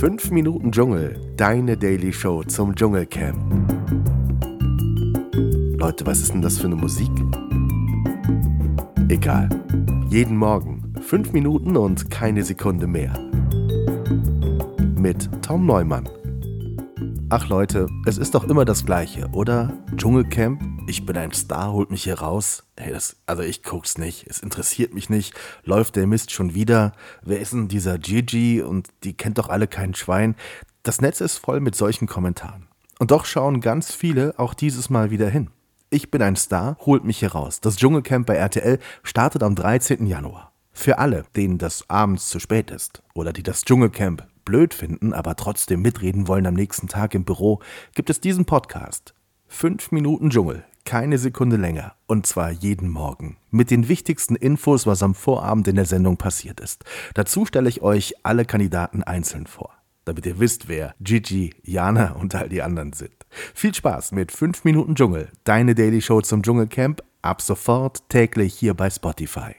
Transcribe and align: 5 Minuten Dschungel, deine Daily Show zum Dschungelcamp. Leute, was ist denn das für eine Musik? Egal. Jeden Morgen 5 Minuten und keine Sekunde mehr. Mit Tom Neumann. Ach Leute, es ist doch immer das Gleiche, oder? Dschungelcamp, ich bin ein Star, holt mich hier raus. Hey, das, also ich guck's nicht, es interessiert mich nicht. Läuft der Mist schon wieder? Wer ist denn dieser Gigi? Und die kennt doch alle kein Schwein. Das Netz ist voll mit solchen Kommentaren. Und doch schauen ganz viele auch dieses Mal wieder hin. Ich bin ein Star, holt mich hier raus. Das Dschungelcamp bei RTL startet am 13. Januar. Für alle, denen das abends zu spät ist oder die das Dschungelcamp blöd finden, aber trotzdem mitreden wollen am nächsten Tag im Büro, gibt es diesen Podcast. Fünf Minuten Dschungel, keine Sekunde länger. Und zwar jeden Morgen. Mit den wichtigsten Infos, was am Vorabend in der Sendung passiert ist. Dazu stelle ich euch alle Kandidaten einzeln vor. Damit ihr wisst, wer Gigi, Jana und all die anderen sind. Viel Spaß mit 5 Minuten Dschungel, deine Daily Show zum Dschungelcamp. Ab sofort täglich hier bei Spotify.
5 0.00 0.30
Minuten 0.30 0.72
Dschungel, 0.72 1.20
deine 1.36 1.76
Daily 1.76 2.10
Show 2.10 2.42
zum 2.44 2.74
Dschungelcamp. 2.74 3.36
Leute, 5.78 6.06
was 6.06 6.20
ist 6.20 6.32
denn 6.32 6.40
das 6.40 6.56
für 6.56 6.68
eine 6.68 6.76
Musik? 6.76 7.10
Egal. 9.10 9.50
Jeden 10.08 10.38
Morgen 10.38 10.94
5 11.02 11.34
Minuten 11.34 11.76
und 11.76 12.10
keine 12.10 12.42
Sekunde 12.44 12.86
mehr. 12.86 13.12
Mit 14.96 15.28
Tom 15.42 15.66
Neumann. 15.66 16.08
Ach 17.28 17.50
Leute, 17.50 17.86
es 18.06 18.16
ist 18.16 18.34
doch 18.34 18.44
immer 18.44 18.64
das 18.64 18.86
Gleiche, 18.86 19.28
oder? 19.32 19.70
Dschungelcamp, 19.96 20.62
ich 20.90 21.06
bin 21.06 21.16
ein 21.16 21.32
Star, 21.32 21.72
holt 21.72 21.92
mich 21.92 22.02
hier 22.02 22.18
raus. 22.18 22.64
Hey, 22.76 22.92
das, 22.92 23.16
also 23.24 23.42
ich 23.42 23.62
guck's 23.62 23.96
nicht, 23.96 24.26
es 24.28 24.40
interessiert 24.40 24.92
mich 24.92 25.08
nicht. 25.08 25.34
Läuft 25.62 25.94
der 25.94 26.08
Mist 26.08 26.32
schon 26.32 26.52
wieder? 26.52 26.92
Wer 27.22 27.38
ist 27.38 27.52
denn 27.52 27.68
dieser 27.68 27.96
Gigi? 27.96 28.60
Und 28.60 28.88
die 29.04 29.16
kennt 29.16 29.38
doch 29.38 29.48
alle 29.48 29.68
kein 29.68 29.94
Schwein. 29.94 30.34
Das 30.82 31.00
Netz 31.00 31.20
ist 31.20 31.38
voll 31.38 31.60
mit 31.60 31.76
solchen 31.76 32.08
Kommentaren. 32.08 32.66
Und 32.98 33.12
doch 33.12 33.24
schauen 33.24 33.60
ganz 33.60 33.94
viele 33.94 34.34
auch 34.36 34.52
dieses 34.52 34.90
Mal 34.90 35.12
wieder 35.12 35.28
hin. 35.28 35.50
Ich 35.90 36.10
bin 36.10 36.22
ein 36.22 36.34
Star, 36.34 36.76
holt 36.80 37.04
mich 37.04 37.20
hier 37.20 37.32
raus. 37.32 37.60
Das 37.60 37.76
Dschungelcamp 37.76 38.26
bei 38.26 38.34
RTL 38.34 38.80
startet 39.04 39.44
am 39.44 39.54
13. 39.54 40.06
Januar. 40.06 40.52
Für 40.72 40.98
alle, 40.98 41.24
denen 41.36 41.58
das 41.58 41.88
abends 41.88 42.28
zu 42.28 42.40
spät 42.40 42.72
ist 42.72 43.04
oder 43.14 43.32
die 43.32 43.44
das 43.44 43.62
Dschungelcamp 43.64 44.26
blöd 44.44 44.74
finden, 44.74 45.12
aber 45.12 45.36
trotzdem 45.36 45.82
mitreden 45.82 46.26
wollen 46.26 46.46
am 46.46 46.54
nächsten 46.54 46.88
Tag 46.88 47.14
im 47.14 47.24
Büro, 47.24 47.60
gibt 47.94 48.10
es 48.10 48.20
diesen 48.20 48.44
Podcast. 48.44 49.14
Fünf 49.46 49.90
Minuten 49.90 50.30
Dschungel, 50.30 50.64
keine 50.90 51.18
Sekunde 51.18 51.56
länger. 51.56 51.94
Und 52.08 52.26
zwar 52.26 52.50
jeden 52.50 52.88
Morgen. 52.88 53.36
Mit 53.52 53.70
den 53.70 53.86
wichtigsten 53.86 54.34
Infos, 54.34 54.88
was 54.88 55.04
am 55.04 55.14
Vorabend 55.14 55.68
in 55.68 55.76
der 55.76 55.84
Sendung 55.84 56.16
passiert 56.16 56.58
ist. 56.58 56.84
Dazu 57.14 57.46
stelle 57.46 57.68
ich 57.68 57.80
euch 57.80 58.14
alle 58.24 58.44
Kandidaten 58.44 59.04
einzeln 59.04 59.46
vor. 59.46 59.70
Damit 60.04 60.26
ihr 60.26 60.40
wisst, 60.40 60.66
wer 60.66 60.96
Gigi, 61.00 61.54
Jana 61.62 62.14
und 62.14 62.34
all 62.34 62.48
die 62.48 62.62
anderen 62.62 62.92
sind. 62.92 63.14
Viel 63.54 63.72
Spaß 63.72 64.10
mit 64.10 64.32
5 64.32 64.64
Minuten 64.64 64.96
Dschungel, 64.96 65.28
deine 65.44 65.76
Daily 65.76 66.02
Show 66.02 66.22
zum 66.22 66.42
Dschungelcamp. 66.42 67.04
Ab 67.22 67.40
sofort 67.40 68.08
täglich 68.08 68.54
hier 68.54 68.74
bei 68.74 68.90
Spotify. 68.90 69.54